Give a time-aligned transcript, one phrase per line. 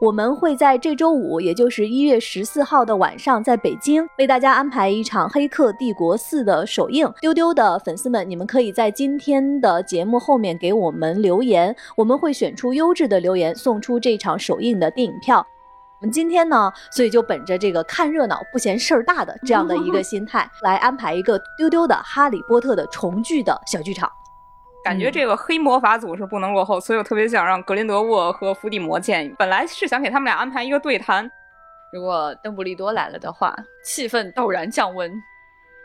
[0.00, 7.12] 我们会在这周五，也就是一月十四号的晚上，在北京为大家安排一场《黑客帝国四》的首映。
[7.20, 15.44] 丢丢的粉丝们，你们可以在今天的节目后面给我们留言，我们会选出优质的留言，送出这场首映的电影票。
[16.00, 24.08] 我们今天呢，所以就本着这个看热闹不嫌事儿大的这样的一个心态，来安排一个丢丢的《哈利波特》的重聚的小剧场。
[24.84, 29.34] 感觉这个黑魔法组是不能落后，所以我特别想让格林德沃和伏地魔见。
[29.38, 31.30] 本来是想给他们俩安排一个对谈，
[31.92, 33.54] 如果邓布利多来了的话，
[33.84, 35.12] 气氛陡然降温。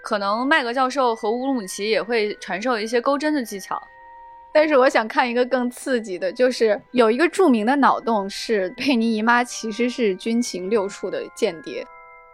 [0.03, 3.81] 可能麦格教授和乌鲁姆齐也会传授一些钩针的技巧。
[4.53, 11.83] 但是我想看一个更刺激的，就是有一个著名的脑洞是佩妮姨妈其实是军情六处的间谍，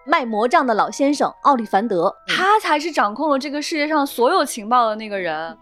[0.06, 5.58] 卖魔杖的老先生奥利凡德，他才是掌控了这个世界上所有情报的那个人。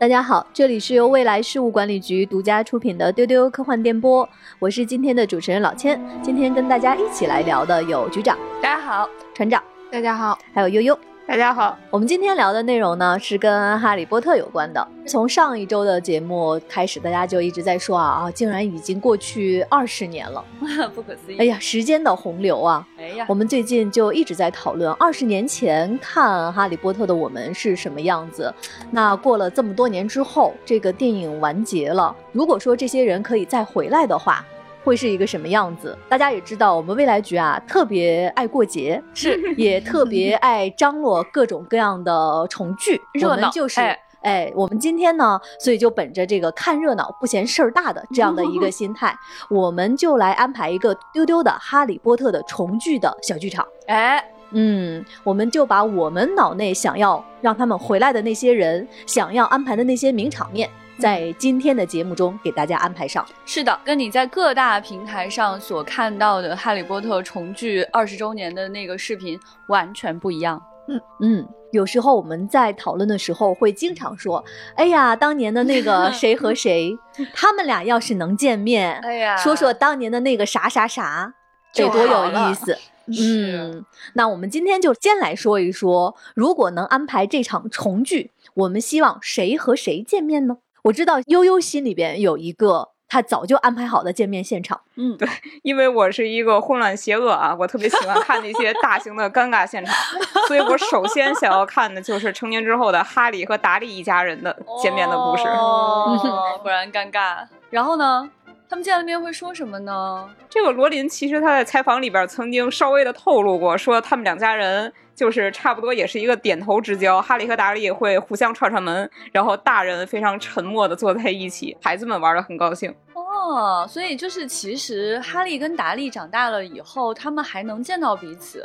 [0.00, 4.28] 大家好，这里是由未来事务管理局独家出品的丢丢科幻电波，
[4.60, 6.00] 我是今天的主持人老千。
[6.22, 9.60] 今天跟大家一起来聊的有局长，大家好；船长，
[9.90, 10.96] 大家好；还有悠悠。
[11.28, 14.88] 大家好，我们今天聊的内容呢是跟哈利波特有关的。
[15.06, 20.42] 从上一周的节目开始，大家就一直在说啊啊，竟然已经过去二十年了，
[20.94, 21.36] 不可思议！
[21.36, 22.88] 哎呀，时间的洪流啊！
[22.96, 28.50] 哎呀，我们最近就一直在讨论二十年前看哈利波特的我们是什么样子。
[28.90, 34.42] 那过了这么多年之后，这个电影完结了，如果说这些人可以再回来的话。
[34.88, 35.96] 会是一个什么样子？
[36.08, 43.50] 大家也知道，我们未来局啊，特别爱过节，是也特别爱张罗各种各样的重聚热闹。
[43.50, 43.82] 就是，
[44.22, 49.14] 哎，我们今天呢，所以就本着这个看热闹不嫌事儿大的这样的一个心态，
[49.50, 53.66] 我们就来安排一个丢丢的《哈利波特》的重聚的小剧场。
[53.88, 60.70] 哎，嗯，我们就把我们脑内想要让他们回来的那些人，想要安排的那些名场面。
[60.98, 69.38] 在今天的节目中给大家安排上，是的，跟你在各大平台上所看到的《哈利波特》重聚二十周年的那个视频
[69.68, 70.60] 完全不一样。
[70.88, 74.44] 嗯嗯，有时候我们在讨论的时候会经常说
[74.74, 76.98] ：“哎呀，当年的那个 谁和谁，
[77.32, 81.34] 他们俩要是能见面，哎呀，说说当年的那个啥啥啥，
[81.72, 82.76] 这多有意思。”
[83.08, 90.58] 嗯，那我们今天就先来说一说，如果能安排这场重聚，我们希望谁和谁见面呢？
[90.88, 94.80] 我知道悠悠心里边有一个他早就安排好的见面现场。
[94.96, 95.28] 嗯，对，
[95.62, 99.94] 因为我是一个混乱邪恶啊，我特别喜欢看那些大型的尴尬现场，
[100.48, 105.44] 所以我首先想要看的就是成年之后的哈利和达利一家人的见面的故事。
[105.48, 106.18] 哦，
[106.62, 107.46] 果然尴尬。
[107.68, 108.30] 然后呢，
[108.68, 110.28] 他们见了面会说什么呢？
[110.48, 114.90] 这个罗琳其实他在采访里边曾经稍微的透露过，说他们两家人。
[115.18, 122.94] 就是差不多也是一个点头之交，哈利和达利会互相串串门，然后大人非常沉默的坐在一起，孩子们玩的很高兴。
[123.14, 128.64] 哦，所以就是其实哈利跟达利长大了以后，他们还能见到彼此，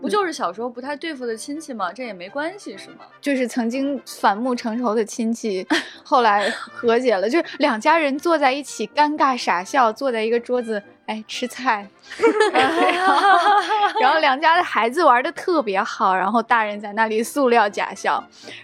[0.00, 1.92] 不就是小时候不太对付的亲戚吗？
[1.92, 2.98] 这也没关系是吗？
[3.20, 5.66] 就是曾经反目成仇的亲戚，
[6.04, 10.80] 后来和解了，就是两家人坐在一起，尴尬傻笑，坐在一个桌子。
[11.10, 11.84] 哎，吃菜，
[14.00, 18.22] 然后两家的孩子玩的特别好，然后大人在那里塑料假笑，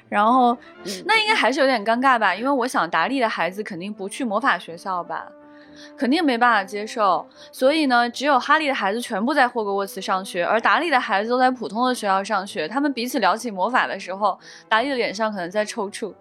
[0.08, 0.56] 然后
[1.06, 2.32] 那应该还是有点尴尬吧？
[2.32, 5.26] 因为我想达利的孩子肯定不去魔法学校吧，
[5.98, 12.68] 肯定没办法接受，所以呢，只有哈利的孩子全部在霍格沃茨上学，而达利的孩子都在普通的学校上学。
[12.68, 16.14] 他们彼此聊起魔法的时候，达利的脸上可能在抽搐。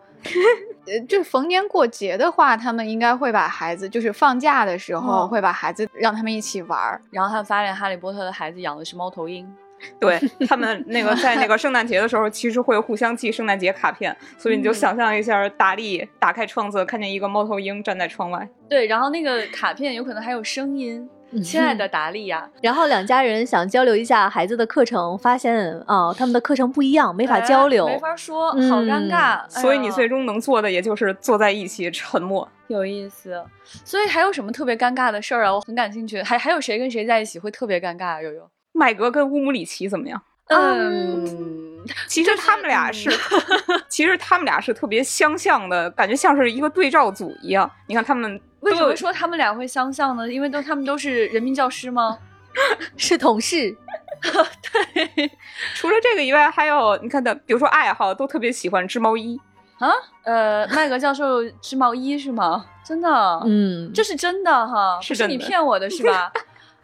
[0.88, 7.02] 呃，就逢年过节的话，他们应该会把孩子，就是放假的时候会把孩子让他们一起玩儿。
[7.12, 9.48] 然后他们发现哈利波特的孩子养的是猫头鹰，
[10.00, 14.16] 对他们那个在那个圣诞节的时候，其实会互相寄圣诞节卡片。
[14.38, 18.48] 所以你就想象一下，达利打开窗子，看见一个猫头鹰站在窗外。
[18.70, 21.08] 对，然后那个卡片有可能还有声音。
[21.42, 29.48] 亲爱的达利呀，然后两家人想交流一下孩子的课程，发现啊，他们的课程不一样，没法交流，没法说，好尴尬。
[29.50, 33.44] 所以你最终能做的，也就是坐在一起沉默，有意思。
[33.84, 35.54] 所以还有什么特别尴尬的事儿啊？
[35.54, 36.22] 我很感兴趣。
[36.22, 38.22] 还还有谁跟谁在一起会特别尴尬？
[38.22, 40.22] 悠悠，麦格跟乌姆里奇怎么样？
[40.48, 41.75] 嗯，
[42.08, 43.10] 其实他们俩是，
[43.88, 47.70] 其实他们俩是特别相像的，感觉像是一个对照组一样。
[47.88, 48.40] 你看他们。
[48.62, 50.28] 为什么说他们俩会相像呢？
[50.28, 52.18] 因为都他们都是人民教师吗？
[52.98, 53.78] 是同事。
[54.24, 55.32] 对，
[55.76, 59.40] 除了这个以外，还有你看的，比如说爱好，都特别喜欢织毛衣
[59.78, 59.92] 啊。
[60.24, 62.66] 呃，麦格教授织毛衣是吗？
[62.84, 63.40] 真的？
[63.46, 66.32] 嗯，这是真的哈，是是你骗我的是吧？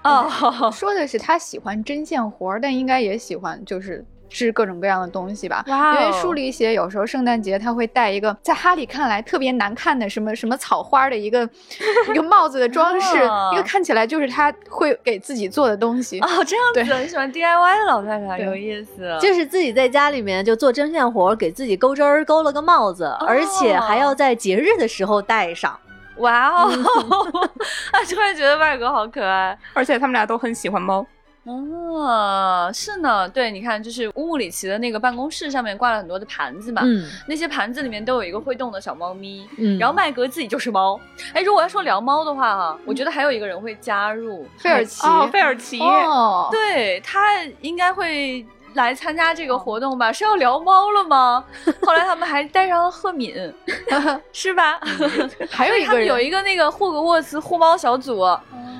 [0.03, 4.05] 哦，说的是他喜欢针线活儿，但应该也喜欢就是。
[4.31, 5.63] 织各种各样的东西吧。
[5.67, 11.47] 哇哦因为书里写，有时候圣诞节他会戴一个在哈利看来特别难看的什么什么草花的一个
[12.09, 16.19] 一个帽子的装饰，哦一个看起来就是他会给自己做的东西。
[16.21, 19.17] 哦，这样子，你喜欢 DIY 的老太太，有意思。
[19.19, 25.77] 就是自己在家里面就做针线活，给自己钩针儿钩了个帽子，而且还要在节日的时候戴上。
[26.17, 26.69] 哇哦，
[27.91, 29.57] 啊， 突然觉得外国好可爱。
[29.73, 31.05] 而且他们俩都很喜欢猫。
[31.43, 40.99] 哦，是呢，对，你看，就是乌姆里奇的那个办公室上面挂了很多的盘子嘛，嗯那些盘子里面都有一个会动的小猫咪，嗯然后麦格自己就是猫。
[41.33, 50.11] 哎，如果要说聊猫的话哈，我觉得还有一个人会加入，费尔奇，哦，费尔奇，哦，对他应该会来参加这个活动吧？
[50.11, 51.43] 是要聊猫了吗？
[51.83, 53.35] 后来他们还带上了赫敏，
[54.31, 54.79] 是吧？
[55.49, 58.25] 还有 一个他们有一个那个霍格沃茨护猫小组。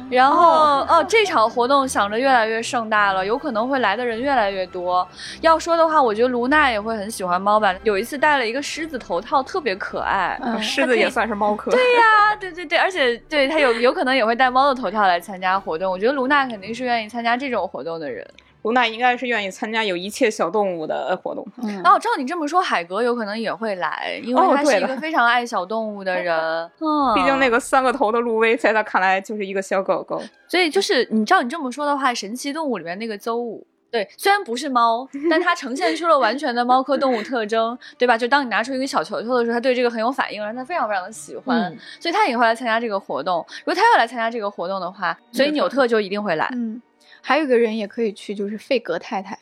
[0.10, 5.08] 然后哦这场活动想着越来越盛大了，有可能会来的人越来越多。
[5.40, 7.74] 要说的话，我觉得卢娜也会很喜欢猫吧。
[7.84, 10.38] 有一次戴了一个狮子头套，特别可爱。
[10.44, 11.72] 嗯狮子也算是猫科。
[11.72, 15.90] 对呀、对对对，而且对他有有可能也会戴猫的头套来参加活动。
[15.90, 18.28] 我觉得卢娜肯定是愿意参加这种活动的人。
[18.64, 21.46] 卢娜应该是愿意参加有一切小动物的活动。
[21.64, 26.36] 嗯哦，照你这么说，海格有可能也会来，因为他是一个非常爱小动物的人。
[26.80, 30.22] 嗯，毕竟那个三个头的路威，在他看来就是一个小狗狗。
[30.48, 33.66] 所以就是你照你这么说的话，神奇动物里面那个邹武。
[33.90, 38.18] 对，虽然不是猫， 但它呈现出了完全的猫科动物特征，对吧？
[38.18, 43.46] 就当你拿出一个小球球的时候，它对这个很有反应，让它非常非常的喜欢，嗯所以它也会来参加这个活动。
[43.66, 46.50] 如果它要来参加这个活动的话，所以纽特就一定会来。
[46.54, 46.82] 嗯，
[47.22, 49.38] 还有一个人也可以去，就是费格太太。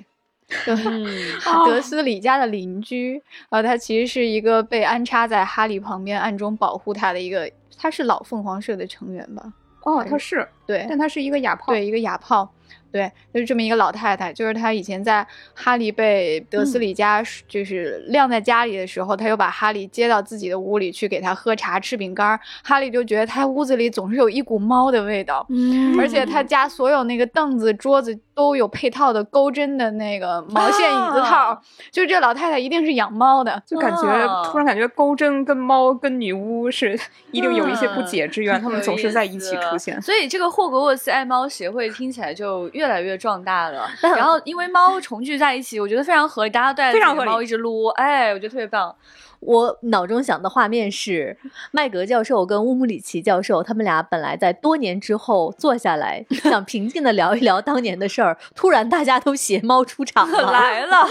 [0.66, 1.06] 对，嗯，
[1.66, 9.54] 德斯里家的邻居，呃，他其实是一个被安插在哈利旁边，暗中保护他的一个，他是老凤凰社的成员吧？
[9.84, 11.72] 哦，他是，对，但他是一个哑炮。
[11.72, 12.52] 对，一个哑炮，
[12.92, 22.40] 对，就是这么一个老太太，就是她以前在哈利被德斯里家就是晾在家里的时候，她又把哈利接到自己的屋里去给他喝茶、吃饼干。
[22.64, 31.60] 哈利就觉得他屋子里总是有一股猫的味道，嗯而且他家所有那个凳子、桌子都有配套的钩针的那个毛线椅子套，啊
[31.92, 33.62] 就是这老太太一定是养猫的。
[33.68, 37.00] 就感觉、哦突然感觉钩针跟猫跟女巫是
[37.32, 40.02] 一定有一些不解之缘，嗯他们总是在一起出现。
[40.02, 43.88] 所以这个霍格沃茨爱猫协会听起来就越来越壮大了。
[44.02, 48.94] 然后因为猫重聚在一起，我觉得非常合理，大家都在非常合理自己的猫一直撸，哎，我觉得特别棒。
[49.40, 51.38] 我脑中想的画面是
[51.72, 61.08] 麦格教授跟乌姆里奇教授，他们俩本来在多年之后坐下来， 想平静的聊一聊当年的事儿，突然大家都携猫出场了， 来了，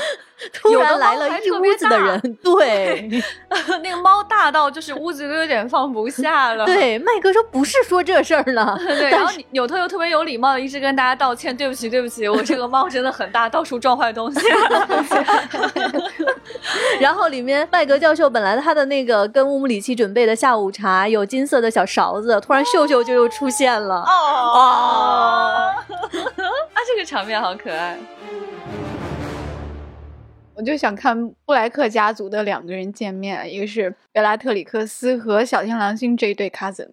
[0.53, 3.09] 突然来了一屋子的人，对
[3.83, 6.67] 那个猫大到就是屋子都有点放不下了。
[6.67, 14.41] 对，麦格说不是说这事儿呢，对，然后纽特又特别有礼貌的一直跟大家道歉，对不起，对不起，我这个猫真的很大，到处撞坏东西。
[17.01, 24.03] 然后里面麦格教授本来他的那个跟乌姆里奇准备的下午茶有金色的小勺子，突然秀秀就又出现了。
[24.03, 27.97] 哦， 啊，这个场面好可爱。
[30.57, 36.89] 我就想看布莱克家族的两个人见面，一个是贝拉特里克斯和小天狼星这一对 cousin。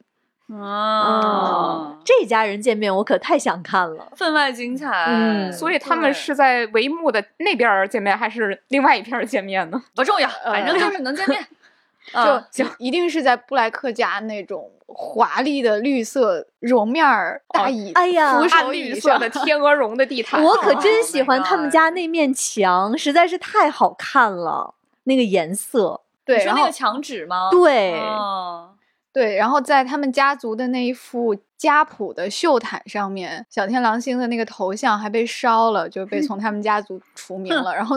[0.48, 4.08] 哦，这家人见面我可太想看了。
[4.16, 5.06] 分外精彩。
[5.08, 9.82] 嗯所以他们是在帷幕的那边儿见面，还是另外一片儿见面呢？
[9.96, 11.46] 不重要，反正就是能见面。
[12.14, 20.42] 就行一定是在布莱克家那种华丽的绿色绒面儿大椅，哎呀扶手暗椅上绿色的天鹅绒的地毯。
[20.44, 26.02] 我可真 Oh 喜欢他们家那面墙，实在是太好看了，那个颜色。
[26.24, 27.50] 对，说那个墙纸吗？
[27.50, 28.75] 对哦
[29.16, 37.74] 对，然后在他们家族的那一副家谱的绣毯上面，小天狼星的那个头像还被烧了，就被从他们家族除名了。
[37.74, 37.96] 然后，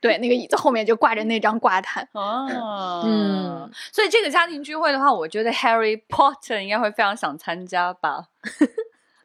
[0.00, 2.08] 对，那个椅子后面就挂着那张挂毯。
[2.14, 8.24] 哦，嗯，所以这个家庭聚会的话，我觉得 Harry Potter 应该会非常想参加吧。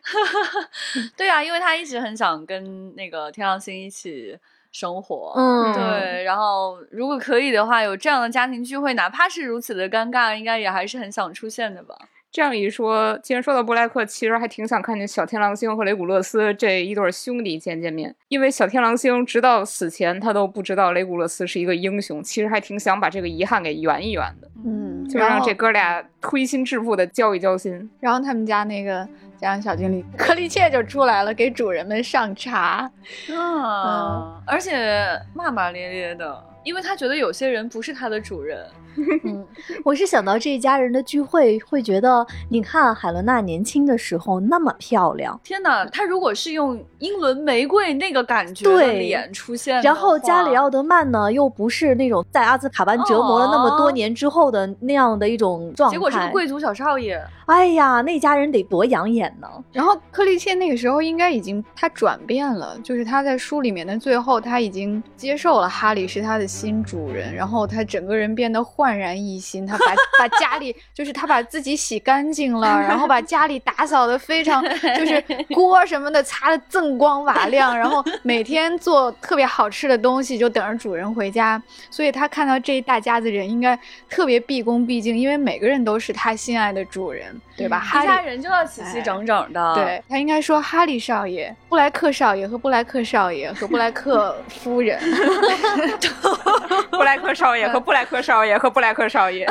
[1.18, 4.38] 对啊，因为他一直很想跟那个天狼星一起
[4.72, 5.34] 生活。
[5.36, 11.96] 嗯，对，然后如果可以的话，有这样的家庭聚会，哪怕是如此的尴尬，应该也还是很想出现的吧。
[12.32, 27.90] 这样一说，既然说到布莱克，其实还挺想看见小天狼星和雷古勒斯这一对兄弟见见面，因为小天狼星直到死前他都不知道雷古勒斯是一个英雄，其实还挺想把这个遗憾给圆一圆的，嗯，就让这哥俩推心置腹的交一交心。
[28.00, 29.06] 然后他们家那个
[29.42, 32.90] 家养小精灵克利切就出来了，给主人们上茶。
[33.36, 36.51] 啊，而且骂骂咧咧的。
[36.64, 38.66] 因为他觉得有些人不是他的主人。
[39.24, 39.48] 嗯，
[39.86, 59.48] 我是想到这一家人的聚会，会觉得你看海伦娜年轻的时候那么漂亮，天哪，他如果是用英伦玫瑰那个感觉的对脸出现的，然后加里奥德曼呢又不是那种在阿兹卡班折磨了那么多年之后的那样的一种状态，结果是个贵族小少爷，哎呀，那家人得多养眼呢。
[59.72, 69.86] 然后克利切那个时候应该已经他转变了，就是他在书里面的最后他已经接受了哈利是他的新主人，然后他整个人变得焕然一新，他把
[70.20, 74.62] 把家里就是他把自己洗干净了， 然后把家里打扫的非常
[74.98, 83.80] 就是锅什么的擦的锃光瓦亮，然后每天做特别好吃的东西就等着主人回家，所以他看到这一大家子人应该
[84.10, 87.80] 特别毕恭毕敬，因为每个人都是他心爱的主人，对吧？
[87.80, 89.76] 哈利一家人就要齐齐整整的。
[89.76, 95.00] 对他应该说哈利少爷、布莱克少爷和布莱克少爷和布莱克夫人。
[96.92, 99.46] 布莱克少爷和布莱克少爷和布莱克少爷，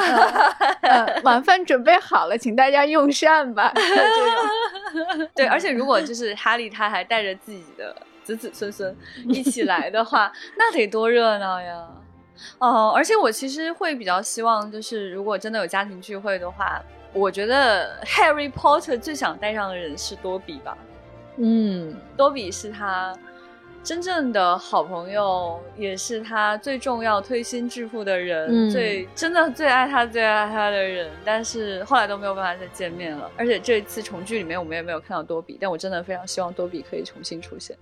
[0.83, 3.73] 呃， 晚饭准备好了，请大家用膳吧。
[5.35, 8.97] 对，而且如果就是哈利他还带着自己的子子孙孙
[9.29, 11.87] 一起来的话，那得多热闹呀！
[12.59, 16.81] 哦，而且我其实会比较希望，就是如果真的有家庭聚会的话，
[17.12, 20.76] 我觉得 Harry Potter 最想带上的人是多比吧。
[21.37, 23.17] 嗯，多比是他
[23.83, 31.11] 真正的好朋友，也是他最重要、推心置腹的人，嗯最真的最爱他、最爱他的人。
[31.25, 37.76] 但是后来都没有办法再见面了，而且这一次重聚里面我们也没有看到多比，但我真的非常希望多比可以重新出现。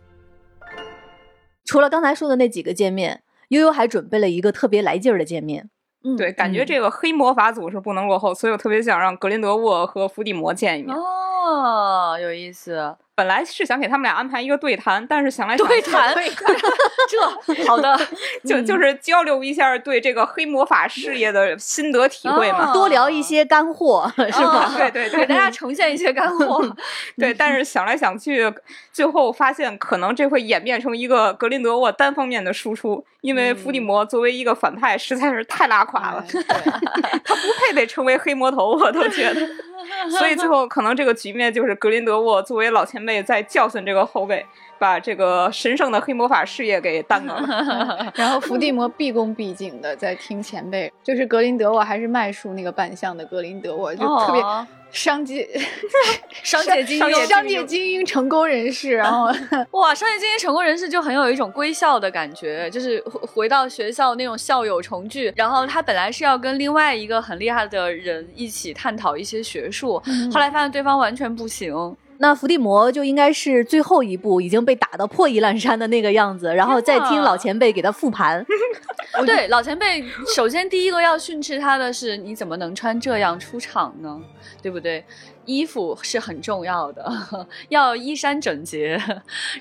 [1.64, 5.68] 除了刚才说的那几个见面，悠悠还准备了一个特别来劲儿的见面。
[6.04, 10.96] 嗯，对，感觉这个黑魔法组是不能落后，所以我特别想让格林德沃和伏地魔见一面。
[10.96, 12.96] 哦，有意思。
[13.18, 16.14] 本来是想给他们俩安排一个对谈，但是想来对谈，
[17.10, 17.98] 这好的，
[18.46, 22.70] 就就是交流一下对这个黑魔法事业的心得体会嘛。
[22.70, 24.70] 哦多聊一些干货， 是吧？
[24.70, 26.64] 哦对对对给大家呈现一些干货。
[27.16, 28.48] 对，但是想来想去，
[28.92, 36.24] 最后发现可能这会演变成一个格林德沃单方面的输出，因为伏地魔作为一个反派实在是太拉垮了，
[37.24, 39.40] 他不配得成为黑魔头，我都觉得。
[40.10, 44.44] 所以最后可能这个局面就是格林德沃作为老前辈在教训这个后辈，
[44.78, 48.12] 把这个神圣的黑魔法事业给耽搁了。
[48.16, 55.46] 然后伏地魔毕恭毕敬的在听前辈，就是格林德沃还是麦树那个扮相的格林德沃，就特别哦商界
[56.42, 59.26] 商界精英，商界精英成功人士，然后
[59.78, 65.30] 哇，商界精英成功人士就很有一种归校的感觉，就是回回到学校那种校友重聚。
[65.36, 71.94] 然后他本来是要跟另外一个很厉害的人一起探讨一些学术，后来发现对方完全不行。
[72.18, 78.44] 那伏地魔就应该是最后一步已经被打得破衣烂衫的那个样子，然后再听老前辈给他复盘。
[79.24, 84.20] 对，老前辈首先第一个要训斥他的是，你怎么能穿这样出场呢？
[84.62, 85.04] 对不对？
[85.44, 87.10] 衣服是很重要的，
[87.70, 89.00] 要衣衫整洁，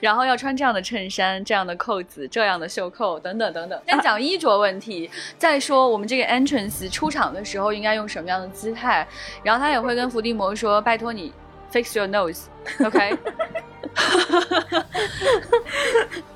[0.02, 3.82] 然后要穿这样的衬衫、这样的扣子、这样的袖扣等等等等。
[3.88, 9.08] 先讲衣着问题，再说我们这个 entrance 出场的时候应该用什么样的姿态，
[9.44, 11.32] 然后他也会跟伏地魔说：“拜托你
[11.72, 13.18] fix your nose，OK？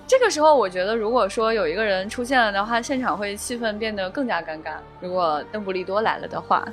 [0.08, 4.74] 这个时候，我觉得如果说有一个人出现了的话，现场会气氛变得更加尴尬。
[5.00, 6.68] 如果邓布利多来了的话，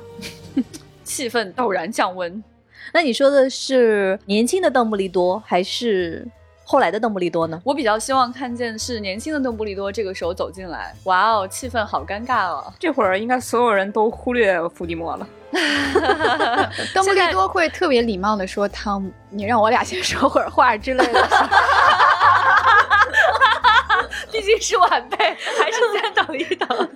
[1.03, 2.43] 气氛陡然降温。
[2.91, 6.27] 那你说的是年轻的邓布利多，还是
[6.71, 7.59] 后来的邓布利多呢？
[7.65, 10.93] 我比较希望看见是年轻的邓布利多这个时候走进来。
[11.05, 12.71] 哇哦，气氛好尴尬哦！
[12.77, 15.27] 这会儿应该所有人都忽略伏地魔了。
[16.93, 21.27] 邓布利多会特别礼貌的说：“汤姆，你让我俩先说会儿话之类的。
[24.31, 26.89] 毕竟是晚辈，还是先等一等。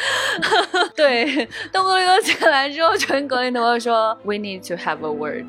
[0.94, 5.46] 对，邓布利多进来之后，就跟格林德沃说：“We need to have a word。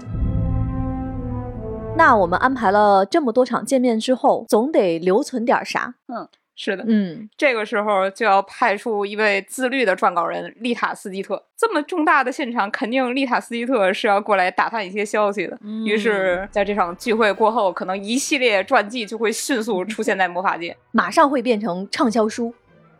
[1.97, 5.95] 那我们安排了这么多场见面之后，总得留存点啥？
[6.07, 6.27] 嗯
[6.59, 11.43] 是的，嗯，这个时候就要派出一位自律的撰稿人丽塔斯基特。
[11.55, 15.55] 这么重大的现场，肯定丽塔斯基特是要过来打探一些消息的。
[15.61, 22.51] 嗯于是，在这场聚会过后，可能一系列传记就会迅速出现在魔法界，马上会变成畅销书。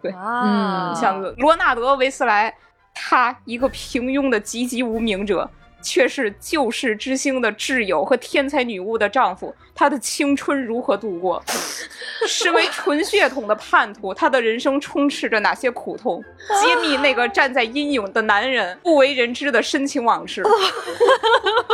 [0.04, 2.54] 对啊，嗯像罗纳德·维斯莱，
[2.94, 5.50] 他一个平庸的籍籍无名者。
[5.88, 11.41] 却是救世之星的挚友和天才女巫的丈夫，他的青春如何度过？
[12.27, 16.22] 身为纯血统的叛徒，他的人生充斥着哪些苦痛？
[16.62, 20.44] 揭秘那个站在阴影的男人不为人知的深情往事。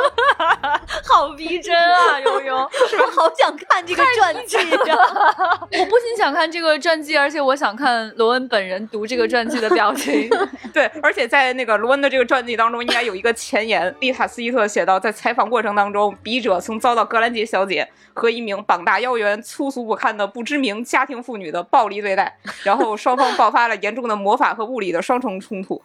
[1.13, 3.05] 好好逼真啊，悠悠， 是吧？
[3.15, 4.98] 好想看这个传记呀！
[5.79, 10.27] 我不仅想看这个传记，而且我想看罗恩本人读这个传记的表情。
[10.74, 13.93] 对，而且在那个罗恩的这个传记当中，应该有一个前言。
[14.00, 25.79] 丽塔斯伊特写到，在采访过程当中，笔者曾遭到格兰杰小姐和一名膀大腰圆、粗俗不堪的不知名家庭妇女的暴力对待，然后双方爆发了严重的魔法和物理的双重冲突。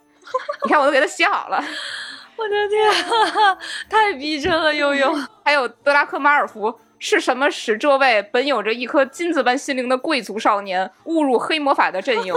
[0.65, 1.63] 你看，我都给他写好了。
[2.39, 3.59] 我的天啊，
[3.91, 5.13] 太逼真了，悠悠。
[5.45, 12.33] 还有德拉克马尔福是什么使这位本有着一颗金子般心灵的贵族少年误入黑魔法的阵营？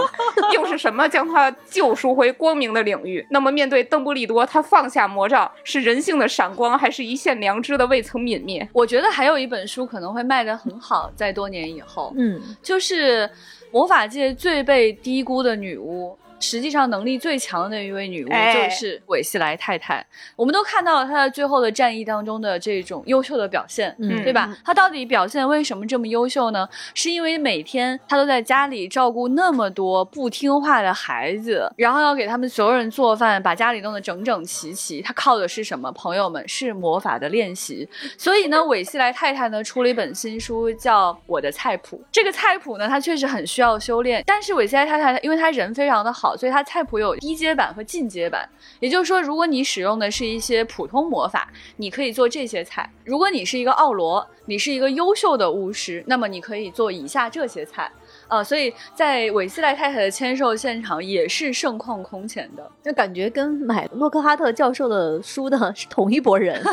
[0.53, 3.25] 又是什么将他救赎回光明的领域？
[3.29, 8.67] 那么面对邓布利多，他放下魔杖是人性的闪光，还是一线良知的未曾泯灭？
[8.74, 13.29] 我觉得还有一本书可能会卖得很好，在多年以后，嗯，就是
[13.72, 16.18] 魔法界最被低估的女巫。
[16.44, 20.04] 实际上能力最强的那一位女巫哎就是韦西莱太太。
[20.36, 24.51] 我们都看到了她在最后的战役当中的这种优秀的表现，嗯对吧？
[24.66, 26.68] 她到底表现为什么这么优秀呢？
[26.96, 35.00] 是因为每天她都在家里照顾那么多不听话的孩子，然后要给他们所有人做饭，把家里弄得整整齐齐。
[35.00, 35.92] 她靠的是什么？
[35.92, 37.88] 朋友们，是魔法的练习。
[38.18, 41.98] 所以呢，韦西莱太太呢出了一本新书，叫《我的菜谱》。
[42.12, 48.50] 这个菜谱呢，它确实很需需要修炼，但是韦斯莱太太因为他人非常的好，所以她菜谱有低阶版和进阶版。
[48.80, 57.91] 也就是说，如果你使用的是一些普通魔法，你可以做这些菜；如果你是一个奥罗，你是一个优秀的巫师，那么你可以做以下这些菜。
[58.31, 62.71] 啊、所以在韦斯莱太太的签售现场也是盛况空前的。
[62.81, 66.63] 就感觉跟买洛克哈特教授的书的是同一拨人。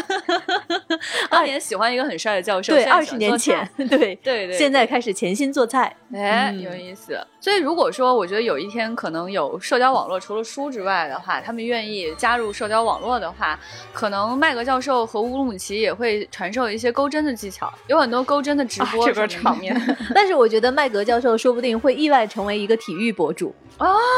[1.28, 5.96] 当年喜欢一个很帅的教授，对，二十年前，对对对，现在开始潜心做菜。
[6.12, 7.20] 哎，嗯有意思。
[7.40, 13.59] 所以如果说我觉得有一天可能有社交网络，除了书之外的话，他们愿意加入社交网络的话，
[13.92, 23.54] 可能麦格教授和乌鲁姆齐也会传授一些钩针的技巧，有很多钩针的直啊这播什么的、个场面，但是我觉得麦格教授说不定会意外成为一个体育博主。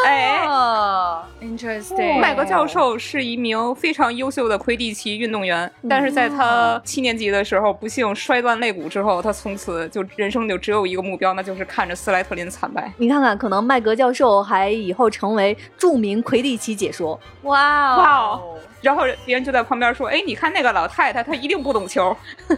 [0.07, 0.47] 哎。
[0.47, 2.19] 哦，interesting。
[2.19, 12.91] 麦格教授是一名非常优秀的魁地奇运动员，但是在他七年级的时候不幸摔断肋骨之后，他从此就人生就只有一个目标，那就是看着斯莱特林惨败。
[13.11, 17.19] 你看看，可能麦格教授还以后成为著名魁地奇解说。
[17.43, 18.57] 哇哇哦哦！
[18.81, 22.17] 然后别人就在旁边说：“哎，你看那个老太太，她一定不懂球。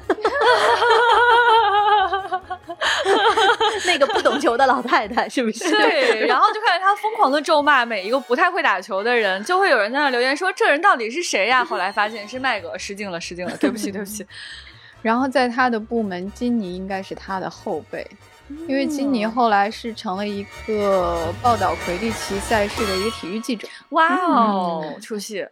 [3.86, 5.70] 那个不懂球的老太太是不是？
[5.70, 11.64] 对，然后就看着他疯狂的咒骂每一个不太会打球的人，就会有人在那留言说这人到底是谁呀？
[11.68, 14.26] 后来发现是麦格，失敬了，失敬了，对不起，对不起。
[15.00, 18.06] 然后在他的部门，金尼应该是他的后辈，
[18.68, 23.68] 因为金尼后来是成了一个报道魁地奇赛事的一个体育记者。
[23.90, 25.46] 哇哦，出戏，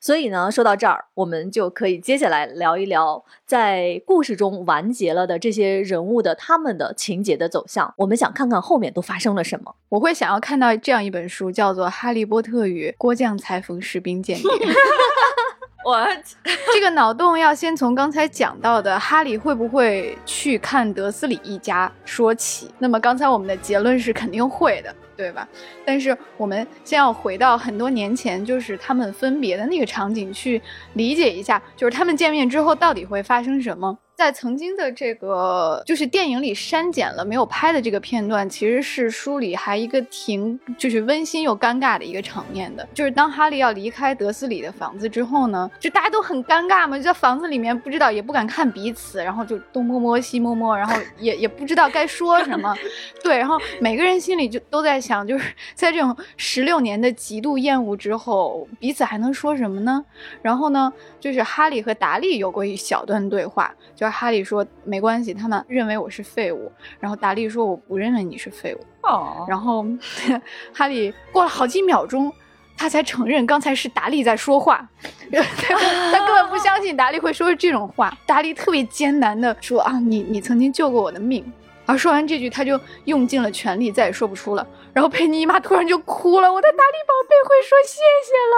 [0.00, 7.94] 所以呢，说到这儿，我们就可以接下来聊一聊在故事中完结了的这些人物的他们的情节的走向。
[7.96, 9.74] 我们想看看后面都发生了什么。
[9.88, 14.50] 我会想要看到这样一本书，叫做《哈利波特与郭将裁缝士兵间谍》。
[15.84, 16.06] 我
[16.72, 22.70] 这个脑洞要先从刚才讲到的哈利会不会去看德斯里一家说起。
[22.78, 25.46] 那么刚才我们的结论是肯定会的，对吧？
[25.84, 30.60] 但是我们先要回到很多年前，就是他们分别的那个场景去
[30.94, 33.98] 理解一下，就是他们见面之后到底会发生什么。
[34.16, 52.72] 在曾经的这个就是电影里删减了没有拍的这个片段，其实是书里还一个挺就是温馨又尴尬的一个场面的，就是当哈利要离开德斯里的房子之后呢，就大家都很尴尬嘛，就在房子里面不知道也不敢看彼此，然后就东摸摸西摸摸，然后也也不知道该说什么，
[53.24, 60.04] 对，然后每个人心里就都在想，就是在这种十六年的极度厌恶之后，彼此还能说什么呢？
[60.40, 69.84] 然后呢，就是哈利和达利有过一小段对话，就是哈利说没关系，他们认为我是废物，然后达利说我不认为你是废物，哦，然后
[70.72, 72.32] 哈利过了好几秒钟。
[72.76, 74.84] 他才承认刚才是达利在说话，
[75.30, 75.74] 他
[76.10, 78.12] 他根本不相信达利会说这种话。
[78.26, 81.44] 达利特别艰难的说啊，你你曾经救过我的命。
[81.86, 84.66] 而说完这句，他就用尽了全力，再也说不出了。
[84.92, 88.54] 然后佩妮姨妈突然就哭了，我的达利宝贝会说谢谢了。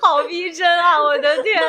[0.00, 1.02] 好逼真啊！
[1.02, 1.60] 我的天，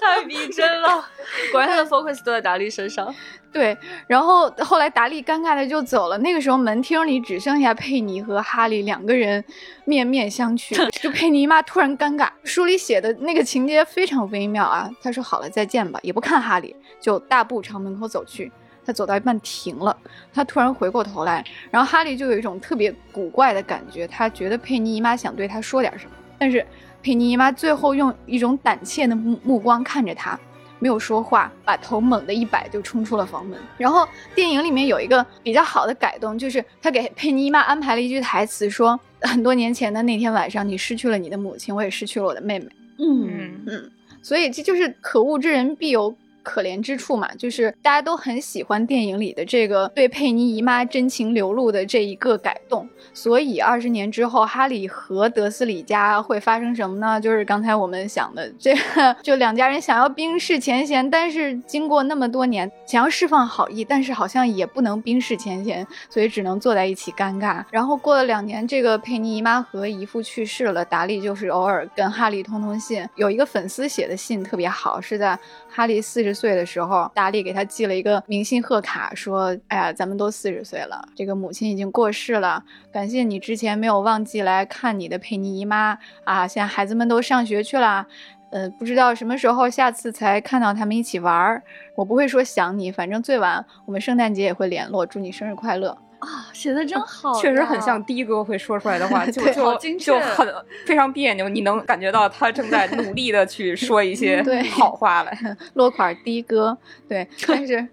[0.00, 1.08] 太逼真了。
[1.50, 3.14] 果然他的 focus 都在达利身上。
[3.52, 6.16] 对，然后后来达利尴尬的就走了。
[6.18, 9.44] 那个时候门厅里只剩下佩妮和哈利两个人
[9.84, 10.74] 面面相觑。
[10.98, 14.90] 就佩妮妈突然尴尬，书里写的那个情节非常微妙啊。
[15.02, 18.50] 他说好了，再见吧，也不看哈利，就大步朝门口走去。
[18.84, 19.96] 他走到一半停了，
[20.34, 26.10] 他突然回过头来，然后哈利就有一种特别古怪的感觉，他觉得佩妮姨妈想对他说点什么。
[26.36, 26.66] 但是
[27.00, 30.36] 佩妮姨妈最后用一种胆怯的目目光看着他，
[30.82, 33.56] 没有说话，把头猛地一摆就冲出了房门。
[33.78, 42.66] 然后电影里面有一个比较好的改动，就是他给佩妮姨妈安排了一句台词，说很多年前的那天晚上，你失去了你的母亲，我也失去了我的妹妹。
[42.98, 43.90] 嗯嗯，
[44.22, 52.88] 所以这就是可恶之人必有可怜之处嘛，就是大家都很喜欢电影里的这个对佩妮姨妈真情流露的这一个改动。
[53.14, 57.20] 所以二十年之后，哈利和德斯里家会发生什么呢？
[57.20, 67.62] 就是刚才我们想的，这个 就两家人想要冰释前嫌，但是经过那么多年，想要释放好意，但是好像也不能冰释前嫌，所以只能坐在一起尴尬。
[67.70, 73.06] 然后过了两年，这个佩妮姨妈和姨父去世了，达利就是偶尔跟哈利通通信。
[73.16, 75.38] 有一个粉丝写的信特别好，是在
[75.74, 86.46] 哈利四十岁的时候，达利给他寄了一个明信贺卡，说：“哎呀，咱们都四十岁了，这个母亲已经过世了，感谢你之前没有忘记来看你的佩妮姨妈啊！
[86.46, 88.06] 现在孩子们都上学去了。”
[88.52, 91.62] 呃，不知道什么时候下次才看到他们一起玩儿。
[91.96, 95.06] 我不会说想你，反正最晚我们圣诞节也会联络。
[95.06, 95.96] 祝你生日快乐！
[96.22, 98.02] 啊，写的真好，确实很像。
[98.04, 100.46] 的哥会说出来的话， 就就就很
[100.86, 105.56] 非常别扭，你能感觉到他正在努力的去 说一些对好话来。
[105.74, 106.76] 落款的哥，
[107.08, 107.86] 对， 但是，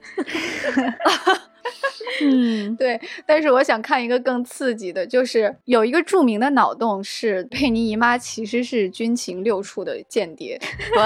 [2.21, 10.59] 嗯，对，但是我想看一个更刺激的，就是有一个著名的脑洞是佩妮姨妈其实是军情六处的间谍，
[10.95, 11.01] 喂，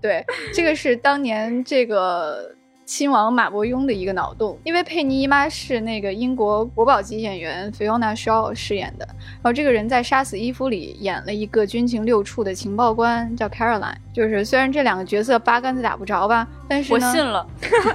[0.00, 2.54] 对，这个是当年这个
[2.88, 13.94] 亲王马伯庸的一个脑洞，因为佩妮姨妈是那个英国国宝级演员 Fiona Shaw 饰演的，然后这个人在《杀死伊芙》里演了一个军情六处的情报官，叫 Caroline。
[14.10, 17.46] 就是虽然这两个角色八竿子打不着吧，但是我，信了。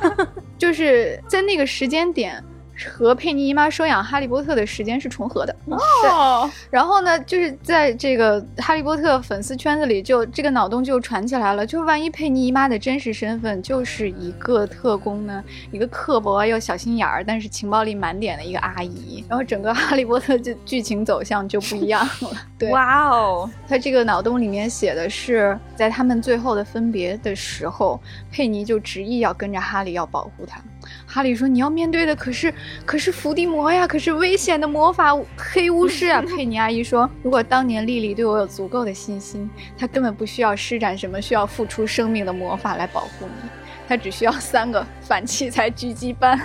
[0.60, 2.41] 就是在那个时间点。
[2.76, 11.66] 和佩妮姨妈收养哈利波特的时间是重合的，哦，然后呢，就是在这个哈利波特粉丝圈子里就，这个脑洞就传起来了。
[11.66, 22.32] 就万一佩妮姨妈的真实身份就是一个特工呢，一个刻薄又小心眼儿，但是情报力满点的一个阿姨，然后整个哈利波特就剧情走向就不一样了。
[22.58, 28.00] 对，哇哦，他这个脑洞里面写的是，在他们最后的分别的时候，
[28.32, 30.60] 佩妮就执意要跟着哈利，要保护他。
[31.06, 32.54] 哈利说：“你要面对的可是
[32.86, 43.50] 可是伏地魔呀，可是危险的魔法黑巫师啊！” 佩妮阿姨说：“如果当年莉莉对我有足够的信心，她根本不需要施展什么需要付出生命的魔法来保护你。”
[43.86, 46.39] 她只需要三个反器材狙击班，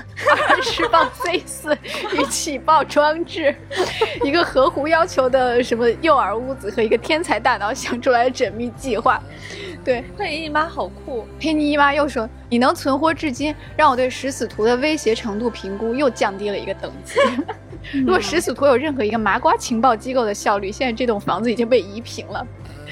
[0.49, 1.73] 二十磅 C 四
[2.13, 3.55] 与起爆装置，
[4.25, 9.23] 一个合乎要求的什么诱饵屋子和一个天才大脑想出来的缜密计划。
[9.85, 17.19] 对，佩妮姨妈好酷，佩妮姨妈又说：“你能存活至今，让我对食死徒的威胁程度评估又降低了一个等级。
[18.05, 22.47] 如果食死徒有任何一个麻瓜情报机构的效率，现在这栋房子已经被夷平了。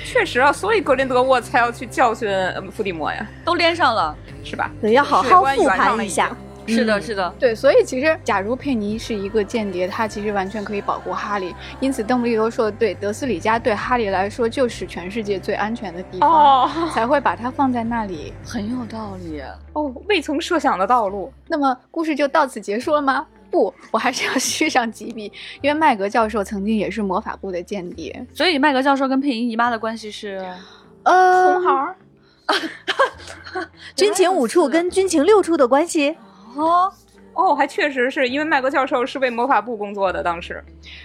[0.04, 2.28] 确实啊，所以格林德沃才要去教训
[2.70, 4.16] 伏地魔呀，都连上了。
[4.44, 4.70] 是吧？
[4.80, 6.34] 对，要好好复盘一下。
[6.66, 11.54] 是的，嗯是的，对，所以其实假如佩妮是一个间谍，她其实完全可以保护哈利。
[11.80, 18.32] 因此，邓布利多说的对，德斯里家对哈利来说就是全世界最安全的地方，哦 才会把他放在那里。
[18.44, 19.42] 很有道理。
[19.72, 21.32] 哦，未曾设想的道路。
[21.48, 23.26] 那么故事就到此结束了吗？
[23.50, 25.30] 不，我还是要 续上几笔，
[25.62, 28.26] 因为麦格教授曾经也是魔法部的间谍。
[28.34, 30.44] 所以麦格教授跟佩妮姨妈的关系是，
[31.04, 31.96] 呃，同行儿
[33.96, 36.16] 军情五处跟军情六处的关系，
[36.56, 36.92] 哦，
[37.34, 40.62] 哦，还确实是因为麦格教授是为魔法部工作的，当时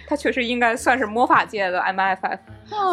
[0.07, 2.39] 他确实应该算是魔法界的 MFF。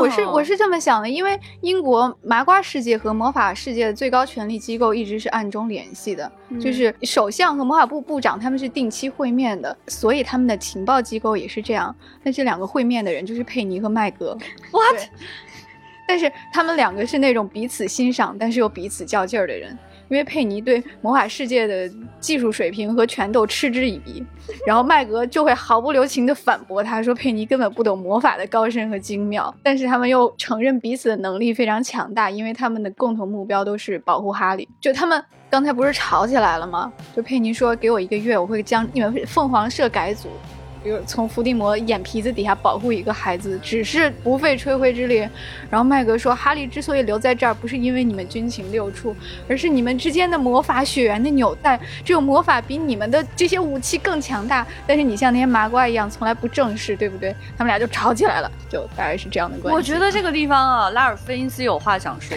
[0.00, 11.94] 我是我是这么想的，因为英国麻瓜世界和魔法世界的最高权力机构一直是暗中联系的，就是首相和魔法部部长他们是定期会面的，所以他们的情报机构也是这样。
[12.24, 14.36] 那这两个会面的人就是佩妮和麦格。
[14.72, 15.00] What？
[16.08, 19.78] 但是他们两个是那种彼此欣赏，但是又彼此较劲儿的人。
[20.08, 21.90] 因为佩妮对魔法世界的
[22.20, 24.24] 技术水平和拳斗嗤之以鼻，
[24.66, 29.54] 然后麦格就会毫不留情地反驳他说佩妮根本不懂魔法的高深和精妙。
[29.62, 34.68] 但是他们又承认彼此的能力非常强大，因为他们的共同目标都是保护哈利。
[34.80, 36.92] 就他们刚才不是吵起来了吗？
[37.14, 40.28] 就佩妮说给我一个月，我会将你们凤凰社改组。
[40.82, 45.18] 比如从伏地魔眼皮子底下保护一个孩子，只是不费吹灰之力。
[45.70, 49.14] 然后麦格说，哈利之所以留在这儿，不是因为你们军情六处，
[49.48, 51.78] 而是你们之间的魔法血缘的纽带。
[52.04, 57.34] 这种魔法比你们的这些武器更强大，但是你像那些麻瓜一样，从来不正视，对不对？
[57.56, 59.76] 他们俩就吵起来了，就大概是这样的关系。
[59.76, 62.36] 我觉得这个地方啊，拉尔菲因斯有话想说。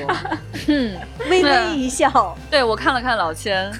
[0.68, 0.98] 嗯，
[1.30, 3.72] 微微一笑，对我看了看老千，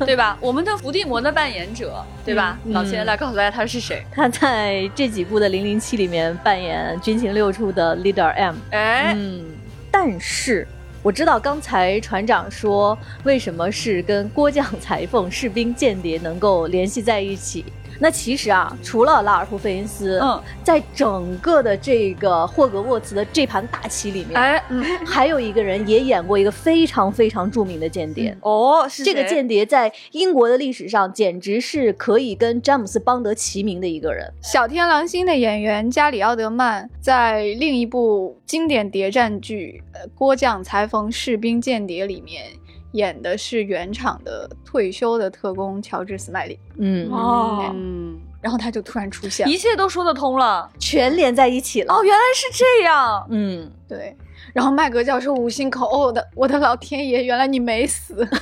[0.00, 0.36] 对吧？
[0.40, 2.58] 我们的伏地魔的扮演者，对吧？
[2.64, 4.04] 嗯老千来告诉大家他是谁。
[4.10, 8.56] 他在这几部的《零零七》里面扮演军情六处的 Leader M。
[8.70, 9.44] 哎，嗯，
[9.90, 10.66] 但是
[11.02, 17.64] 我知道刚才船长说为什么是跟郭将裁缝、士兵、间谍能够联系在一起。
[18.00, 24.62] 那其实啊，除了拉尔夫·费因斯，嗯，在整个的这个霍格沃茨的这盘大棋里面，哎，
[25.04, 28.36] 还有一个人也演过一个非常非常著名的间谍。
[28.42, 34.32] 哦，是这个间谍在英国的历史上简直是可以跟詹姆斯·邦德齐名的一个人。
[34.42, 42.44] 小天狼星的演员加里奥德曼在另一部经典谍战剧《呃郭将裁缝士兵间谍》里面
[42.92, 49.58] 演的是原厂的退休的特工乔治·斯麦利，嗯，哦嗯，然后他就突然出现了一。
[49.58, 50.70] 切都说得通了。
[50.78, 51.92] 全连在一起了。
[51.92, 53.26] 哦，原来是这样。
[53.28, 54.16] 嗯，对，
[54.54, 58.26] 然后麦格教授五心口，哦，我的我的老天爷，原来你没死。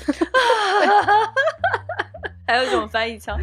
[2.47, 3.37] 还有一种翻译腔。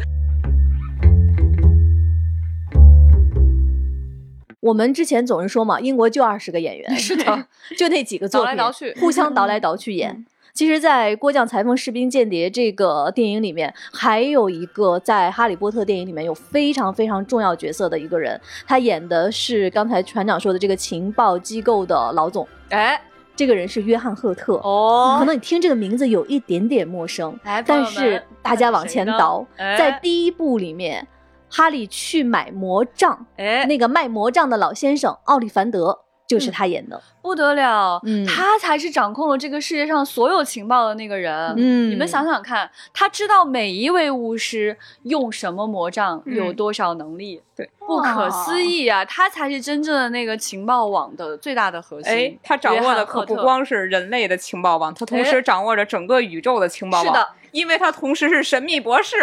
[4.60, 10.24] 我们之前总是说嘛，英国就二十个演员， 是的， 就那几个作品，倒来倒去互相倒来倒去演。
[10.54, 22.46] 其实，在《郭将裁缝士兵间谍》这个电影里面，还有一个在《哈利波特》电影里面有非常非常重要角色的一个人，他演的是刚才船长说的这个情报机构的老总。
[22.68, 23.02] 哎，
[23.34, 24.54] 这个人是约翰·赫特。
[24.58, 31.04] 哦可能你听这个名字有一点点陌生，哎但是大家往前倒，哎在第一部里面，
[31.50, 37.00] 哈利去买魔杖，哎，那个卖魔杖的老先生奥利凡德就是他演的。
[37.22, 41.54] 不得了，嗯他才是掌控了这个世界上所有情报的那个人。
[41.56, 49.02] 嗯你们想想看，他知道每一位巫师用什么魔杖，嗯有多少能力，对，不可思议啊！
[49.06, 52.12] 他才是真正的那个情报网的最大的核心。
[52.12, 57.06] 哎，他掌握的可不光是人类的情报网，他同时掌握着整个宇宙的情报网。
[57.06, 59.16] 是的，因为他同时是神秘博士。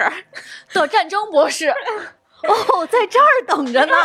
[0.73, 1.71] 的战争博士。
[2.47, 3.93] 哦，在这儿等着呢。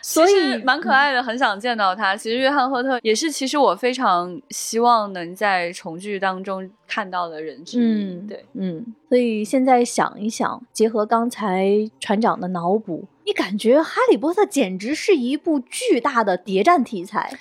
[0.00, 2.16] 所以蛮可爱的，很想见到他。
[2.16, 8.04] 其实约翰赫特也是，其实我非常希望能在重聚当中看到的人之一。
[8.04, 11.66] 嗯，对，，嗯，所以现在想一想，结合刚才
[12.00, 17.38] 船长的脑补，你感觉《哈利波特》简直是一部巨大的谍战题材，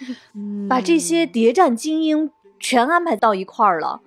[0.69, 4.01] 把这些谍战精英全安排到一块儿了。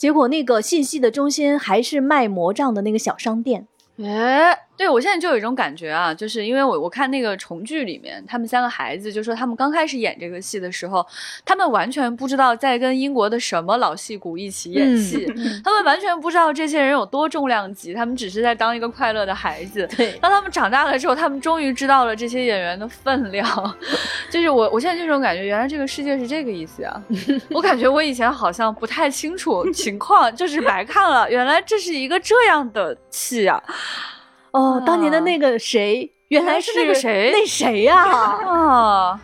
[0.00, 3.68] 结果那个信息的中心还是卖魔杖的那个小商店。
[4.02, 11.06] 哎，对我现在就有一种感觉啊，就是因为我我看那个重聚里面，他们三个孩子就说他们刚开始演这个戏的时候，
[11.44, 15.26] 他们完全不知道在跟英国的什么老戏骨一起演戏，
[15.62, 19.86] 他们完全不知道这些人有多重量级，他们只是在当一个快乐的孩子。
[19.94, 23.76] 对，当他们长大了之后，他们终于知道了这些演员的分量。
[24.32, 27.02] 就是我，我现在这种感觉，原来这个世界是这个意思啊！
[27.52, 31.30] 我感觉我以前好像不太清楚情况，就是白看了。
[31.30, 33.62] 原来这是一个这样的戏啊！
[34.52, 37.96] 哦，当年的那个谁，原来是那个谁那谁呀、
[38.46, 39.20] 啊，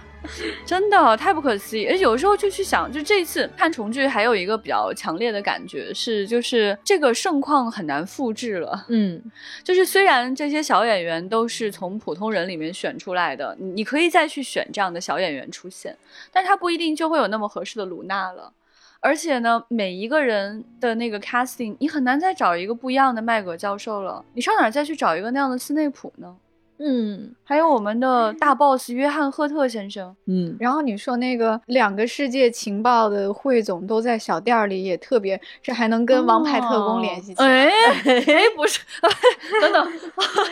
[0.64, 1.86] 真的太不可思议！
[1.86, 8.86] 而有时候就去想，就这次看重聚，还有一个比较强烈的感觉是，就是这个盛况很难复制了。
[8.88, 9.22] 嗯
[9.62, 15.96] 就是虽然这些小演员都是从普通人里面选出来的，你你可以再去选这样的小演员出现，
[16.32, 18.52] 但是他不一定就会有那么合适的卢娜了。
[19.06, 24.24] 而且呢，每一个人的那个 casting，你很难再找一个不一样的麦格教授了。
[24.34, 26.34] 你上哪儿再去找一个那样的斯内普呢？
[26.78, 37.46] 嗯还有我们的大 boss 约翰赫特先生，嗯，然后你说那个两个世界情报的汇总都在小店儿里，也特别，这还能跟王牌特工联系起来。
[37.46, 37.70] 哎
[38.04, 38.80] 哎，不是，
[39.62, 39.92] 等等，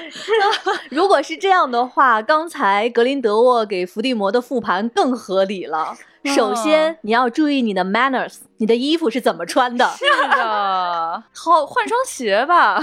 [0.91, 5.95] 如果是这样的话，刚才格林德沃给伏地魔的复盘更合理了。
[6.33, 9.87] 首先，你要注意你的 manners，你的衣服是怎么穿的？
[9.99, 12.81] 是的， 好换双鞋吧。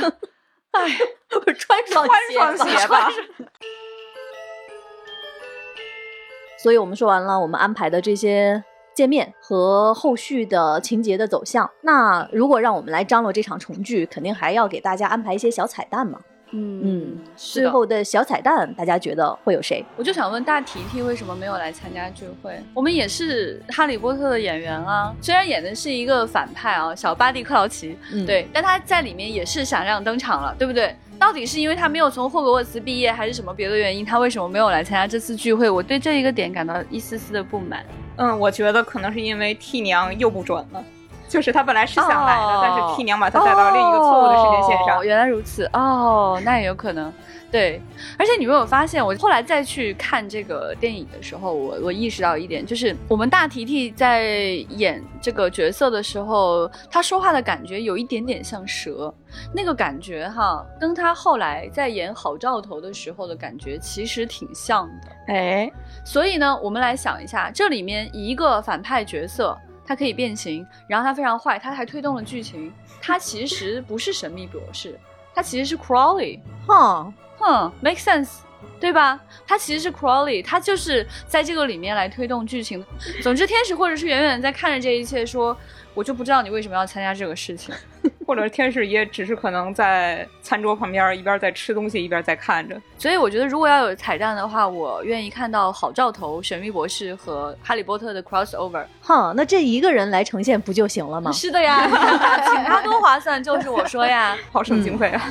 [1.29, 3.09] 不是穿双穿双鞋吧。
[6.61, 11.69] 所以我们说完了，我们安排的这些见面和后续的情节的走向。
[11.81, 16.19] 那如果让我们来张罗这场重聚，肯定还要给大家安排一些小彩蛋嘛。
[16.51, 17.71] 嗯，最。
[17.71, 19.85] 后的小彩蛋，大家觉得会有谁？
[19.95, 22.61] 我就想问大提提为什么没有来参加聚会？
[22.73, 30.93] 我们也是哈利波特的演员啊，虽然演的是一个反派啊，小巴蒂克劳奇，嗯，对，但他在里面也是闪亮登场了，对不对？
[31.17, 34.03] 到底是因为他没有从霍格沃茨毕业，还是什么别的原因？
[34.03, 35.69] 他为什么没有来参加这次聚会？
[35.69, 37.85] 我对这一个点感到一丝丝的不满。
[38.17, 40.83] 嗯，我觉得可能是因为替娘又不准了。
[41.31, 44.99] 就是他本来是想来的，哦但是替娘把他带到另一个错误的时间线上。
[44.99, 47.11] 哦原来如此哦，那也有可能。
[47.49, 47.81] 对，
[48.17, 54.23] 而且你没有发现，我后来再去看这个电影的时候，我我意识到一点，就是我们大提提在
[54.69, 59.13] 演这个角色的时候，他说话的感觉有一点点像蛇，
[59.53, 65.33] 那个感觉哈，跟他后来在演好兆头的时候的感觉其实挺像的。
[65.33, 65.69] 哎，
[66.05, 69.57] 所以呢，我们来想一下，这里面一个反派角色，
[69.91, 72.71] 他可以变形，然后它非常坏，它还推动了剧情。
[73.01, 74.97] 它其实不是神秘博士，
[75.35, 76.39] 它其实是 Crawley。
[76.65, 78.37] 哼，哼，make sense，
[78.79, 79.19] 对吧？
[79.45, 82.81] 它其实是 Crawley，它就是在这个里面来推动剧情。
[83.21, 85.57] 总之，天使或者是远远在看着这一切，说
[85.93, 87.75] ：“我就不知道你为什么要参加这个事情。
[88.31, 98.85] 或者天使也只是可能在餐桌旁边一边在吃东西一边在看着。”所以，我觉得如果要有彩蛋的话，我愿意看到好兆头、神秘博士和哈利波特的 crossover。
[99.01, 101.29] 哼，那这一个人来呈现不就行了吗？
[101.35, 101.85] 是的呀，
[102.47, 104.37] 请他多划算，就是我说呀。
[104.49, 105.21] 好省经费啊！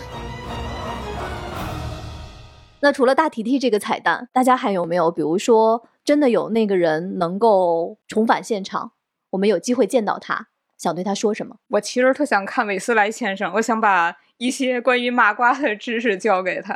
[2.80, 8.92] 那除了大提提这个彩蛋，大家还有没有，比如说真的有那个人能够重返现场，
[9.30, 10.48] 我们有机会见到他，
[10.80, 11.54] 想对他说什么？
[11.68, 16.74] 我其实特想看韦斯莱先生，我想把一些关于麻瓜的知识教给他。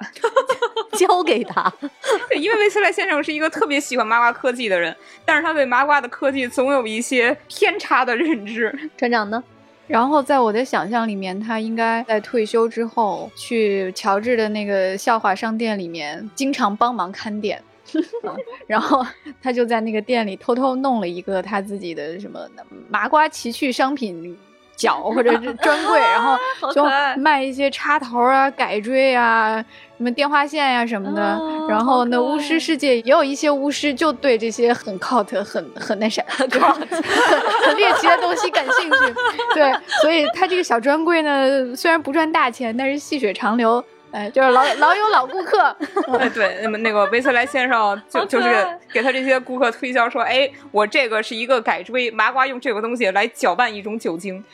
[0.93, 1.73] 交给他。
[2.29, 8.90] 对，因为韦斯莱先生是一个特别喜欢麻瓜科技的人，但是他对麻瓜的科技总有一些偏差的认知。
[8.99, 9.43] 船长呢？
[9.87, 17.62] 然后在我的想象里面，他应该在退休之后去乔治的那个笑话商店里面，经常帮忙看店。
[18.25, 18.35] 啊
[18.67, 19.05] 然后
[19.43, 22.41] 他就在那个店里偷偷弄了一个他自己的什么
[22.89, 24.37] 麻瓜奇趣商品
[24.77, 26.37] 角或者是专柜，然后
[26.75, 26.85] 就
[27.17, 29.65] 卖一些插头啊、改锥啊、
[29.97, 31.23] 什么电话线呀、什么的。
[31.23, 39.15] 哦然后呢，好可爱巫师世界也有一些巫师就对这些很 cult、很很那啥、很很猎奇的东西感兴趣。
[39.55, 43.83] 对，所以他这个小专柜呢，虽然不赚大钱，但是细水长流。
[44.14, 45.77] 哎，就是老 老有老顾客，
[46.20, 48.48] 哎对，那么那个维斯莱先生 就就是
[48.92, 54.44] 给他这些顾客推销说，哎，我这个是一个改锥，麻瓜用这个东西来搅拌一种酒精，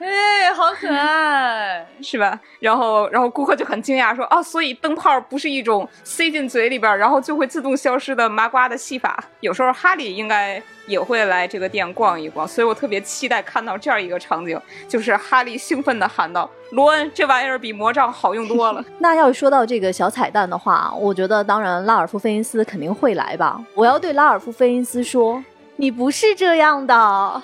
[0.00, 1.86] 哎，好可爱！
[2.00, 2.38] 是吧？
[2.60, 9.22] 然后然后顾客就很惊讶说，哦，所以灯泡不是一种塞进嘴里边然后就会自动消失的麻瓜的戏法。
[9.40, 18.84] 有时候哈利应该也会来这个店逛一逛，所以我特别期待看到这样一个场景，就是哈利兴奋地喊道：“罗恩，这玩意儿比魔杖好用多了。
[18.98, 23.60] ”那要是说到这个小彩蛋的话，我觉得当然拉尔夫·费因斯肯定会来吧。
[23.74, 25.42] 我要对拉尔夫·费因斯说
[25.80, 27.42] ：“你不是这样的，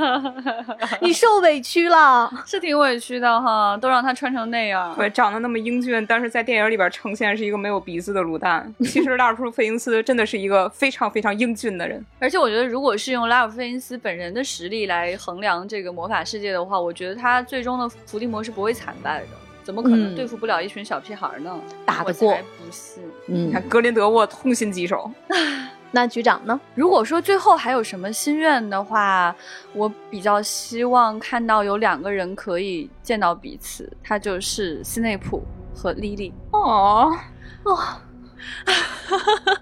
[1.02, 2.30] 你受委屈了。
[2.46, 4.94] 是挺委屈的哈，都让他穿成那样。
[4.96, 8.74] 对，长得那么英俊，但是在电影里边呈现是一个没有鼻子的卤蛋。
[8.80, 12.02] 其实拉尔夫·费因斯真的是一个非常非常英俊的人。
[12.18, 19.26] 而且我觉得，如果是用拉尔夫·费因斯本人的实力来衡量这个魔法世界的话，我觉得他最终的伏地魔是不会惨败的。
[19.62, 21.58] 怎么可能嗯对付不了一群小屁孩呢？
[21.86, 25.10] 打得过我才不信。”嗯你看，格林德沃痛心疾首。
[25.94, 26.60] 那局长呢？
[26.74, 29.34] 如果说最后还有什么心愿的话，
[29.72, 35.40] 我比较希望看到有两个人可以见到彼此，他就是斯内普
[35.72, 36.34] 和莉莉。
[36.50, 37.16] 哦，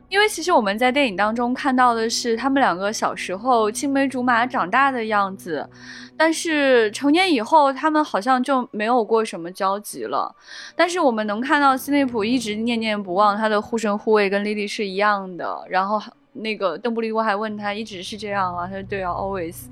[0.08, 5.68] 因为其实我们在电影当中看到的是他们两个小时候青梅竹马长大的样子，
[6.16, 10.34] 但是成年以后他们好像就没有过什么交集了。
[10.74, 16.00] 但是我们能看到斯内普一直念念不忘他的护身护卫跟莉莉是一样的，然后
[16.34, 19.64] 那个邓布利多还问他一直是这样啊，他说对啊，always。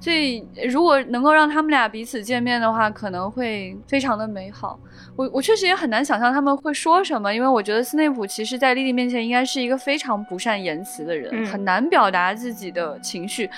[0.00, 4.78] 所以如果能够让他们俩彼此见面的话，可能会非常的美好。
[5.16, 13.48] 我我确实也很难想象他们会说什么，因为我觉得斯内普其实在莉莉面前应该是一个非常不善言辞的人，嗯很难表达自己的情绪。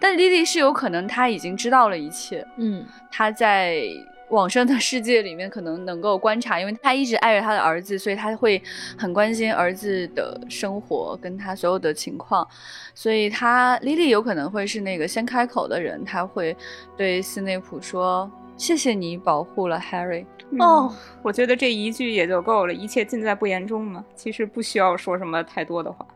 [0.00, 3.82] 但莉莉是有可能她已经知道了一切，嗯她在
[4.30, 8.60] 往生的世界里面可能能够观察，因为他一直爱着他的儿子，所以他会
[8.98, 12.46] 很关心儿子的生活跟他所有的情况，
[12.94, 16.56] 所以他莉莉有可能会是那个先开口的人，他会
[16.96, 20.24] 对斯内普说：“谢谢你保护了 Harry。”
[20.58, 24.04] 哦，我觉得这一句也就够了，一切尽在不言中嘛。
[24.14, 26.06] 其实不需要说什么太多的话。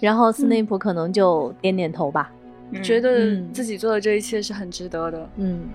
[0.00, 2.30] 然后斯内普可能就点点头吧。
[2.70, 5.28] 嗯觉得嗯自己做的这一切是很值得的。
[5.36, 5.68] 嗯。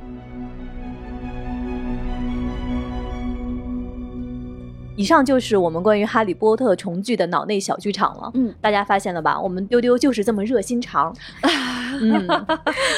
[4.99, 8.29] 以上就是我们关于《哈利波特》重聚的脑内小剧场了。
[8.33, 9.39] 嗯，大家发现了吧？
[9.39, 11.15] 我们丢丢就是这么热心肠。
[12.01, 12.27] 嗯，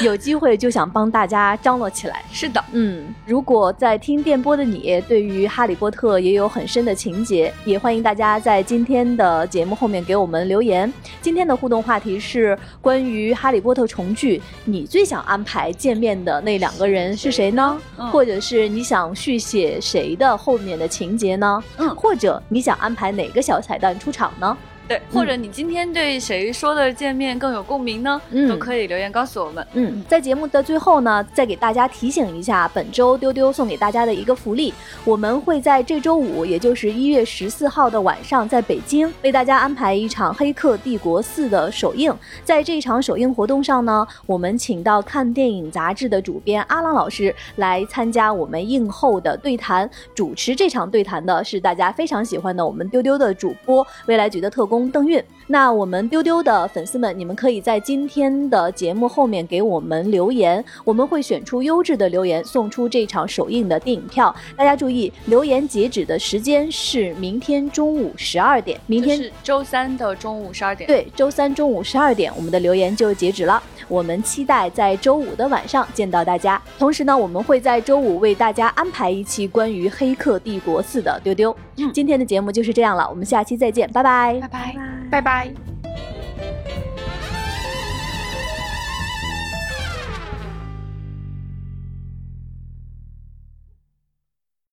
[0.04, 2.24] 有机会就想帮大家张罗起来。
[2.32, 10.92] 是的，嗯，如果在听电波的你对于《哈利波特》也有很深的情节，也欢迎大家在今天的节目后面给我们留言。
[11.22, 17.78] 今天的互动话题是关于《哈利波特》重聚，你最想安排见面的那两个人是谁呢？
[17.98, 21.64] 嗯或者是你想续写谁的后面的情节呢？
[21.78, 24.58] 嗯或者你想安排哪个小彩蛋出场呢？
[24.92, 28.22] 对，或者你今天对谁说的见面更有共鸣呢？
[28.32, 29.66] 嗯都可以留言告诉我们。
[29.72, 34.74] 嗯，在节目的最后呢，再给大家提醒一下，本周丢丢送给大家的一个福利，
[35.06, 42.14] 我们会在这周五，也就是一月十四号的晚上，在北京为大家安排一场《黑客帝国四》的首映。
[42.44, 49.90] 在这一场首映活动上呢，我们请到看电影杂志的主编阿浪老师来参加我们映后的对谈。
[50.14, 55.24] 主持这场对谈的是大家非常喜欢的我们丢丢的主播未来局的特工邓韵。
[55.52, 64.34] 那我们丢丢的粉丝们，你们可以在今天的节目后面给我们留言，我们会选出优质的留言，送出这场首映的电影票。
[64.56, 68.80] 大家注意，留言截止的时间是明天中午十二点。
[68.88, 73.62] 明天就是周三的中午十二点。，对，周三中午十二点，我们的留言就截止了。
[73.90, 76.62] 我们期待在周五的晚上见到大家。
[76.80, 81.54] 同时呢，我们会在周五为大家安排一期关于《黑客帝国四》的丢丢。
[81.76, 84.40] 嗯今天的节目就是这样了，我们下期再见，拜拜。
[84.40, 84.76] 拜拜，
[85.10, 85.41] 拜拜。
[85.44, 85.81] い